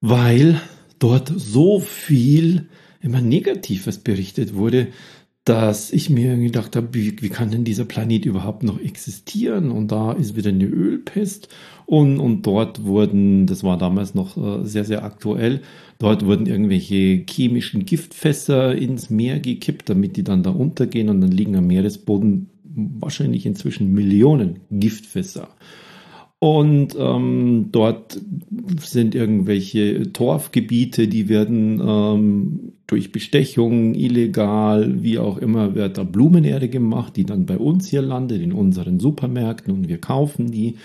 weil 0.00 0.60
dort 0.98 1.32
so 1.34 1.80
viel 1.80 2.68
immer 3.00 3.20
Negatives 3.20 3.98
berichtet 3.98 4.54
wurde, 4.54 4.88
dass 5.48 5.92
ich 5.92 6.10
mir 6.10 6.36
gedacht 6.36 6.76
habe, 6.76 6.88
wie, 6.92 7.22
wie 7.22 7.30
kann 7.30 7.50
denn 7.50 7.64
dieser 7.64 7.86
Planet 7.86 8.26
überhaupt 8.26 8.62
noch 8.62 8.78
existieren? 8.78 9.70
Und 9.70 9.90
da 9.90 10.12
ist 10.12 10.36
wieder 10.36 10.50
eine 10.50 10.66
Ölpest. 10.66 11.48
Und, 11.86 12.20
und 12.20 12.42
dort 12.42 12.84
wurden, 12.84 13.46
das 13.46 13.64
war 13.64 13.78
damals 13.78 14.14
noch 14.14 14.36
äh, 14.36 14.66
sehr, 14.66 14.84
sehr 14.84 15.04
aktuell, 15.04 15.62
dort 15.98 16.26
wurden 16.26 16.44
irgendwelche 16.44 17.24
chemischen 17.26 17.86
Giftfässer 17.86 18.74
ins 18.74 19.08
Meer 19.08 19.40
gekippt, 19.40 19.88
damit 19.88 20.18
die 20.18 20.24
dann 20.24 20.42
da 20.42 20.50
untergehen 20.50 21.08
und 21.08 21.22
dann 21.22 21.30
liegen 21.30 21.56
am 21.56 21.66
Meeresboden 21.66 22.50
wahrscheinlich 22.64 23.46
inzwischen 23.46 23.92
Millionen 23.94 24.60
Giftfässer. 24.70 25.48
Und 26.40 26.96
ähm, 26.96 27.70
dort 27.72 28.20
sind 28.78 29.16
irgendwelche 29.16 30.12
Torfgebiete, 30.12 31.08
die 31.08 31.28
werden 31.28 31.80
ähm, 31.84 32.72
durch 32.86 33.10
Bestechung 33.10 33.94
illegal, 33.94 35.02
wie 35.02 35.18
auch 35.18 35.38
immer, 35.38 35.74
wird 35.74 35.98
da 35.98 36.04
Blumenerde 36.04 36.68
gemacht, 36.68 37.16
die 37.16 37.24
dann 37.24 37.44
bei 37.44 37.58
uns 37.58 37.88
hier 37.88 38.02
landet, 38.02 38.40
in 38.40 38.52
unseren 38.52 39.00
Supermärkten 39.00 39.72
und 39.72 39.88
wir 39.88 39.98
kaufen 39.98 40.52
die. 40.52 40.76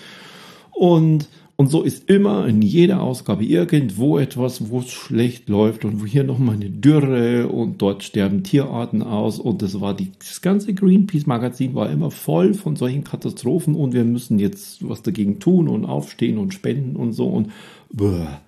Und 0.71 1.29
und 1.55 1.69
so 1.69 1.83
ist 1.83 2.09
immer 2.09 2.47
in 2.47 2.63
jeder 2.63 3.01
Ausgabe 3.01 3.45
irgendwo 3.45 4.17
etwas, 4.17 4.69
wo 4.69 4.79
es 4.79 4.89
schlecht 4.89 5.49
läuft 5.49 5.85
und 5.85 6.01
wo 6.01 6.05
hier 6.05 6.23
nochmal 6.23 6.55
eine 6.55 6.71
Dürre 6.71 7.47
und 7.47 7.79
dort 7.79 8.03
sterben 8.03 8.43
Tierarten 8.43 9.03
aus. 9.03 9.39
Und 9.39 9.61
das 9.61 9.79
war 9.79 9.95
die, 9.95 10.11
das 10.17 10.41
ganze 10.41 10.73
Greenpeace-Magazin 10.73 11.75
war 11.75 11.91
immer 11.91 12.09
voll 12.09 12.55
von 12.55 12.75
solchen 12.75 13.03
Katastrophen 13.03 13.75
und 13.75 13.93
wir 13.93 14.03
müssen 14.03 14.39
jetzt 14.39 14.87
was 14.87 15.03
dagegen 15.03 15.39
tun 15.39 15.67
und 15.67 15.85
aufstehen 15.85 16.39
und 16.39 16.55
spenden 16.55 16.95
und 16.95 17.13
so. 17.13 17.27
Und 17.27 17.51
boah, 17.91 18.41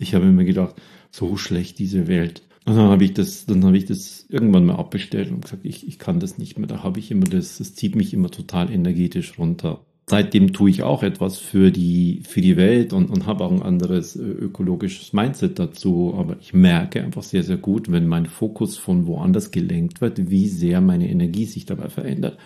ich 0.00 0.16
habe 0.16 0.26
mir 0.26 0.44
gedacht, 0.44 0.74
so 1.12 1.36
schlecht 1.36 1.78
diese 1.78 2.08
Welt. 2.08 2.42
Und 2.66 2.76
dann 2.76 2.88
habe 2.88 3.04
ich 3.04 3.14
das, 3.14 3.46
dann 3.46 3.64
habe 3.64 3.78
ich 3.78 3.86
das 3.86 4.26
irgendwann 4.28 4.66
mal 4.66 4.76
abbestellt 4.76 5.30
und 5.30 5.42
gesagt, 5.42 5.64
ich, 5.64 5.86
ich 5.86 6.00
kann 6.00 6.18
das 6.18 6.38
nicht 6.38 6.58
mehr. 6.58 6.66
Da 6.66 6.82
habe 6.82 6.98
ich 6.98 7.12
immer 7.12 7.24
das, 7.24 7.58
das 7.58 7.76
zieht 7.76 7.94
mich 7.94 8.12
immer 8.12 8.30
total 8.30 8.70
energetisch 8.70 9.38
runter 9.38 9.80
seitdem 10.08 10.52
tue 10.52 10.70
ich 10.70 10.82
auch 10.82 11.02
etwas 11.02 11.38
für 11.38 11.70
die, 11.70 12.22
für 12.26 12.40
die 12.40 12.56
Welt 12.56 12.92
und, 12.92 13.10
und 13.10 13.26
habe 13.26 13.44
auch 13.44 13.52
ein 13.52 13.62
anderes 13.62 14.16
äh, 14.16 14.22
ökologisches 14.22 15.12
Mindset 15.12 15.58
dazu. 15.58 16.14
Aber 16.16 16.36
ich 16.40 16.54
merke 16.54 17.02
einfach 17.02 17.22
sehr, 17.22 17.42
sehr 17.42 17.58
gut, 17.58 17.92
wenn 17.92 18.06
mein 18.06 18.26
Fokus 18.26 18.78
von 18.78 19.06
woanders 19.06 19.50
gelenkt 19.50 20.00
wird, 20.00 20.30
wie 20.30 20.48
sehr 20.48 20.80
meine 20.80 21.08
Energie 21.08 21.44
sich 21.44 21.66
dabei 21.66 21.88
verändert. 21.88 22.38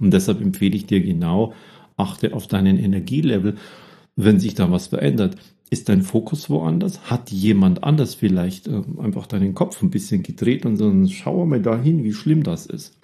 Und 0.00 0.12
deshalb 0.12 0.40
empfehle 0.40 0.76
ich 0.76 0.86
dir 0.86 1.00
genau, 1.00 1.54
achte 1.96 2.34
auf 2.34 2.48
deinen 2.48 2.78
Energielevel, 2.78 3.54
wenn 4.16 4.40
sich 4.40 4.54
da 4.54 4.70
was 4.70 4.88
verändert. 4.88 5.36
Ist 5.70 5.88
dein 5.88 6.02
Fokus 6.02 6.50
woanders? 6.50 7.10
Hat 7.10 7.30
jemand 7.30 7.84
anders 7.84 8.14
vielleicht 8.14 8.66
äh, 8.66 8.82
einfach 8.98 9.26
deinen 9.26 9.54
Kopf 9.54 9.82
ein 9.82 9.90
bisschen 9.90 10.22
gedreht 10.22 10.66
und 10.66 10.76
so, 10.76 10.92
schau 11.08 11.46
mal 11.46 11.62
dahin, 11.62 12.02
wie 12.02 12.12
schlimm 12.12 12.42
das 12.42 12.66
ist. 12.66 12.98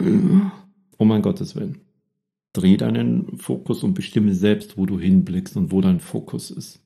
Oh 0.98 1.04
mein 1.04 1.22
Gottes 1.22 1.56
Willen 1.56 1.78
dreh 2.52 2.76
deinen 2.76 3.38
Fokus 3.38 3.84
und 3.84 3.94
bestimme 3.94 4.34
selbst, 4.34 4.76
wo 4.76 4.86
du 4.86 4.98
hinblickst 4.98 5.56
und 5.56 5.72
wo 5.72 5.80
dein 5.80 6.00
Fokus 6.00 6.50
ist. 6.50 6.80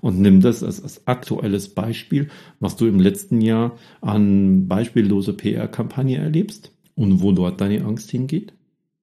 Und 0.00 0.20
nimm 0.20 0.40
das 0.40 0.62
als, 0.62 0.82
als 0.82 1.06
aktuelles 1.06 1.68
Beispiel, 1.68 2.28
was 2.58 2.76
du 2.76 2.86
im 2.86 2.98
letzten 2.98 3.40
Jahr 3.40 3.76
an 4.00 4.66
beispielloser 4.66 5.32
PR-Kampagne 5.32 6.18
erlebst 6.18 6.72
und 6.96 7.22
wo 7.22 7.32
dort 7.32 7.60
deine 7.60 7.84
Angst 7.84 8.10
hingeht 8.10 8.52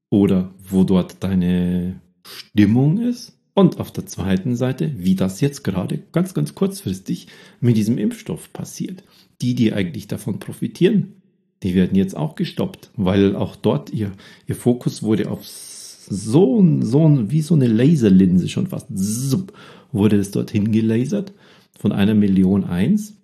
oder 0.10 0.54
wo 0.62 0.84
dort 0.84 1.24
deine 1.24 2.02
Stimmung 2.24 3.00
ist. 3.00 3.38
Und 3.54 3.80
auf 3.80 3.92
der 3.92 4.06
zweiten 4.06 4.56
Seite, 4.56 4.94
wie 4.96 5.16
das 5.16 5.42
jetzt 5.42 5.64
gerade 5.64 6.00
ganz, 6.12 6.34
ganz 6.34 6.56
kurzfristig 6.56 7.28
mit 7.60 7.76
diesem 7.76 7.98
Impfstoff 7.98 8.54
passiert. 8.54 9.04
Die, 9.42 9.56
die 9.56 9.74
eigentlich 9.74 10.08
davon 10.08 10.40
profitieren, 10.40 11.22
die 11.64 11.76
werden 11.76 11.96
jetzt 11.96 12.16
auch 12.16 12.36
gestoppt, 12.36 12.92
weil 12.96 13.36
auch 13.36 13.56
dort 13.56 13.92
ihr, 13.92 14.12
ihr 14.48 14.56
Fokus 14.56 15.04
wurde 15.04 15.30
aufs 15.30 15.69
so, 16.10 16.66
so 16.82 17.32
wie 17.32 17.42
so 17.42 17.56
eine 17.56 17.68
Laserlinse 17.68 18.50
schon 18.50 18.68
fast. 18.68 18.88
Zup, 18.98 19.54
wurde 19.92 20.18
es 20.18 20.32
dorthin 20.32 20.72
gelasert 20.72 21.34
von 21.78 21.92
einer 21.92 22.14
Million 22.14 22.64
eins. 22.64 23.16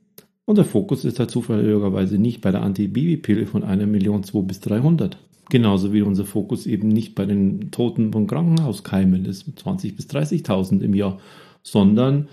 Und 0.46 0.58
der 0.58 0.66
Fokus 0.66 1.06
ist 1.06 1.20
halt 1.20 1.32
zufälligerweise 1.32 2.18
nicht 2.18 2.42
bei 2.42 2.52
der 2.52 2.62
Antibabypille 2.62 3.48
von 3.48 3.64
einer 3.64 3.88
Million 3.88 4.24
zwei 4.24 4.42
bis 4.42 4.60
300. 4.62 5.18
Genauso 5.50 5.94
wie 5.94 6.02
unser 6.02 6.26
Fokus 6.26 6.66
eben 6.66 6.88
nicht 6.88 7.16
bei 7.16 7.26
den 7.26 7.72
Toten 7.72 8.12
von 8.12 8.28
Krankenhauskeimen 8.28 9.26
ist, 9.26 9.46
20 9.56 9.96
bis 9.96 10.08
30.000 10.08 10.82
im 10.82 10.94
Jahr, 10.94 11.20
sondern 11.62 12.30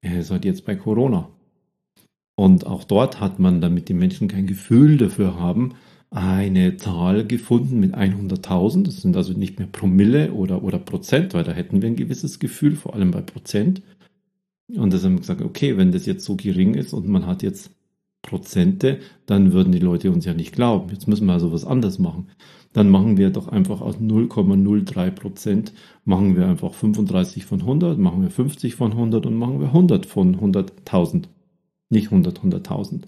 er 0.00 0.20
ist 0.20 0.30
halt 0.30 0.44
jetzt 0.44 0.64
bei 0.64 0.76
Corona. 0.76 1.28
Und 2.36 2.66
auch 2.66 2.84
dort 2.84 3.20
hat 3.20 3.38
man, 3.38 3.60
damit 3.60 3.88
die 3.88 3.94
Menschen 3.94 4.28
kein 4.28 4.46
Gefühl 4.46 4.96
dafür 4.96 5.38
haben, 5.38 5.74
eine 6.10 6.76
Zahl 6.76 7.26
gefunden 7.26 7.80
mit 7.80 7.94
100.000. 7.94 8.84
Das 8.84 9.02
sind 9.02 9.16
also 9.16 9.32
nicht 9.32 9.58
mehr 9.58 9.68
Promille 9.68 10.32
oder, 10.32 10.62
oder 10.62 10.78
Prozent, 10.78 11.34
weil 11.34 11.44
da 11.44 11.52
hätten 11.52 11.82
wir 11.82 11.88
ein 11.88 11.96
gewisses 11.96 12.38
Gefühl, 12.38 12.76
vor 12.76 12.94
allem 12.94 13.10
bei 13.10 13.20
Prozent. 13.20 13.82
Und 14.74 14.92
das 14.92 15.04
haben 15.04 15.14
wir 15.14 15.20
gesagt, 15.20 15.42
okay, 15.42 15.76
wenn 15.76 15.92
das 15.92 16.06
jetzt 16.06 16.24
so 16.24 16.36
gering 16.36 16.74
ist 16.74 16.92
und 16.92 17.08
man 17.08 17.26
hat 17.26 17.42
jetzt 17.42 17.70
Prozente, 18.22 18.98
dann 19.26 19.52
würden 19.52 19.72
die 19.72 19.78
Leute 19.78 20.10
uns 20.10 20.24
ja 20.24 20.34
nicht 20.34 20.54
glauben. 20.54 20.90
Jetzt 20.90 21.08
müssen 21.08 21.26
wir 21.26 21.32
also 21.32 21.52
was 21.52 21.64
anderes 21.64 21.98
machen. 21.98 22.28
Dann 22.72 22.90
machen 22.90 23.16
wir 23.16 23.30
doch 23.30 23.48
einfach 23.48 23.80
aus 23.80 23.96
0,03 23.96 25.10
Prozent, 25.10 25.72
machen 26.04 26.36
wir 26.36 26.46
einfach 26.46 26.74
35 26.74 27.46
von 27.46 27.60
100, 27.60 27.98
machen 27.98 28.22
wir 28.22 28.30
50 28.30 28.74
von 28.74 28.92
100 28.92 29.24
und 29.24 29.36
machen 29.36 29.60
wir 29.60 29.68
100 29.68 30.04
von 30.04 30.36
100.000. 30.36 31.24
Nicht 31.88 32.06
100, 32.12 32.40
100.000. 32.40 33.04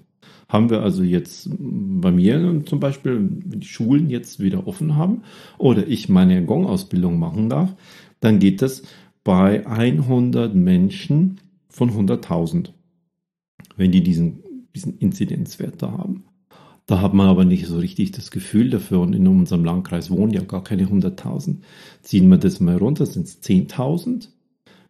Haben 0.51 0.69
wir 0.69 0.83
also 0.83 1.05
jetzt 1.05 1.49
bei 1.59 2.11
mir 2.11 2.63
zum 2.67 2.81
Beispiel, 2.81 3.15
wenn 3.15 3.61
die 3.61 3.67
Schulen 3.69 4.11
jetzt 4.11 4.41
wieder 4.41 4.67
offen 4.67 4.97
haben 4.97 5.23
oder 5.59 5.87
ich 5.87 6.09
meine 6.09 6.45
Gong-Ausbildung 6.45 7.21
machen 7.21 7.49
darf, 7.49 7.75
dann 8.19 8.41
geht 8.41 8.61
das 8.61 8.83
bei 9.23 9.65
100 9.65 10.53
Menschen 10.53 11.41
von 11.69 11.93
100.000, 11.93 12.71
wenn 13.77 13.93
die 13.93 14.03
diesen, 14.03 14.41
diesen 14.75 14.99
Inzidenzwert 14.99 15.81
da 15.83 15.93
haben. 15.93 16.25
Da 16.87 17.01
hat 17.01 17.15
man 17.15 17.29
aber 17.29 17.45
nicht 17.45 17.67
so 17.67 17.79
richtig 17.79 18.11
das 18.11 18.33
Gefühl 18.33 18.71
dafür 18.71 18.99
und 18.99 19.15
in 19.15 19.29
unserem 19.29 19.65
Landkreis 19.65 20.11
wohnen 20.11 20.33
ja 20.33 20.43
gar 20.43 20.65
keine 20.65 20.87
100.000. 20.87 21.59
Ziehen 22.03 22.29
wir 22.29 22.39
das 22.39 22.59
mal 22.59 22.77
runter, 22.77 23.07
sind 23.07 23.29
es 23.29 23.41
10.000 23.41 24.31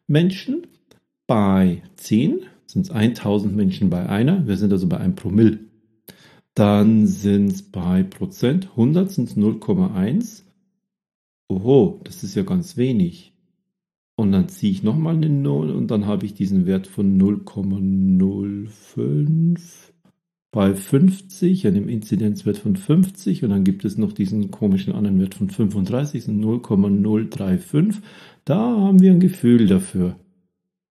Menschen. 0.06 0.66
Bei 1.26 1.82
10 1.96 2.40
sind 2.72 2.86
es 2.86 2.92
1.000 2.92 3.48
Menschen 3.48 3.90
bei 3.90 4.08
einer. 4.08 4.46
Wir 4.46 4.56
sind 4.56 4.72
also 4.72 4.88
bei 4.88 4.98
einem 4.98 5.14
Promille. 5.14 5.60
Dann 6.54 7.06
sind 7.06 7.52
es 7.52 7.62
bei 7.62 8.02
Prozent 8.02 8.70
100 8.70 9.10
sind 9.10 9.28
es 9.28 9.36
0,1. 9.36 10.42
Oho, 11.48 12.00
das 12.04 12.22
ist 12.22 12.34
ja 12.34 12.42
ganz 12.42 12.76
wenig. 12.76 13.32
Und 14.16 14.32
dann 14.32 14.48
ziehe 14.48 14.72
ich 14.72 14.82
nochmal 14.82 15.16
eine 15.16 15.30
0 15.30 15.70
und 15.70 15.90
dann 15.90 16.06
habe 16.06 16.26
ich 16.26 16.34
diesen 16.34 16.66
Wert 16.66 16.86
von 16.86 17.18
0,05 17.18 19.58
bei 20.52 20.74
50, 20.74 21.66
einem 21.66 21.88
Inzidenzwert 21.88 22.58
von 22.58 22.76
50 22.76 23.44
und 23.44 23.50
dann 23.50 23.64
gibt 23.64 23.84
es 23.84 23.96
noch 23.96 24.12
diesen 24.12 24.50
komischen 24.50 24.92
anderen 24.92 25.20
Wert 25.20 25.36
von 25.36 25.48
35, 25.48 26.26
0,035. 26.26 28.02
Da 28.44 28.58
haben 28.58 29.00
wir 29.00 29.12
ein 29.12 29.20
Gefühl 29.20 29.66
dafür. 29.66 30.16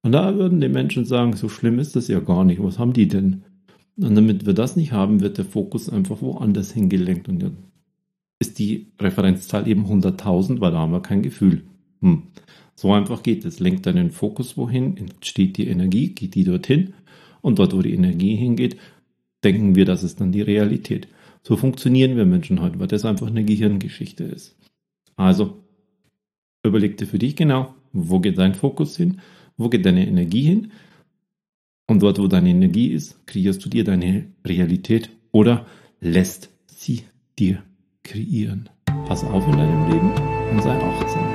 Und 0.01 0.13
da 0.13 0.35
würden 0.35 0.61
die 0.61 0.69
Menschen 0.69 1.05
sagen, 1.05 1.35
so 1.35 1.49
schlimm 1.49 1.79
ist 1.79 1.95
das 1.95 2.07
ja 2.07 2.19
gar 2.19 2.45
nicht. 2.45 2.63
Was 2.63 2.79
haben 2.79 2.93
die 2.93 3.07
denn? 3.07 3.43
Und 3.97 4.15
damit 4.15 4.45
wir 4.45 4.53
das 4.53 4.75
nicht 4.75 4.93
haben, 4.93 5.19
wird 5.19 5.37
der 5.37 5.45
Fokus 5.45 5.89
einfach 5.89 6.21
woanders 6.21 6.71
hingelenkt. 6.71 7.27
Und 7.27 7.39
dann 7.39 7.57
ist 8.39 8.59
die 8.59 8.87
Referenzzahl 8.99 9.67
eben 9.67 9.85
100.000, 9.85 10.61
weil 10.61 10.71
da 10.71 10.79
haben 10.79 10.93
wir 10.93 11.01
kein 11.01 11.21
Gefühl. 11.21 11.63
Hm. 12.01 12.23
So 12.75 12.93
einfach 12.93 13.23
geht 13.23 13.43
es. 13.43 13.59
Lenkt 13.59 13.85
deinen 13.85 14.11
Fokus 14.11 14.55
wohin, 14.55 14.95
entsteht 14.95 15.57
die 15.57 15.67
Energie, 15.67 16.09
geht 16.13 16.35
die 16.35 16.45
dorthin 16.45 16.93
und 17.41 17.59
dort, 17.59 17.75
wo 17.75 17.81
die 17.81 17.93
Energie 17.93 18.35
hingeht, 18.35 18.77
denken 19.43 19.75
wir, 19.75 19.83
das 19.83 20.03
ist 20.03 20.21
dann 20.21 20.31
die 20.31 20.41
Realität. 20.41 21.09
So 21.43 21.57
funktionieren 21.57 22.15
wir 22.15 22.25
Menschen 22.25 22.61
heute, 22.61 22.79
weil 22.79 22.87
das 22.87 23.05
einfach 23.05 23.27
eine 23.27 23.43
Gehirngeschichte 23.43 24.23
ist. 24.23 24.57
Also, 25.17 25.61
überleg 26.63 26.97
dir 26.97 27.05
für 27.05 27.19
dich 27.19 27.35
genau, 27.35 27.73
wo 27.91 28.19
geht 28.19 28.37
dein 28.37 28.55
Fokus 28.55 28.95
hin, 28.95 29.19
wo 29.59 29.69
geht 29.69 29.85
deine 29.85 30.07
Energie 30.07 30.41
hin 30.41 30.71
und 31.87 32.01
dort, 32.01 32.17
wo 32.17 32.27
deine 32.27 32.49
Energie 32.49 32.87
ist, 32.87 33.27
kreierst 33.27 33.63
du 33.63 33.69
dir 33.69 33.83
deine 33.83 34.25
Realität 34.45 35.11
oder 35.31 35.67
lässt 35.99 36.49
sie 36.65 37.03
dir 37.37 37.61
kreieren. 38.03 38.69
Pass 39.05 39.23
auf 39.23 39.45
in 39.47 39.57
deinem 39.57 39.91
Leben 39.91 40.11
und 40.51 40.63
sei 40.63 40.75
achtsam. 40.81 41.25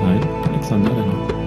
Dein 0.00 0.22
Alexander 0.52 0.90
Renner. 0.90 1.41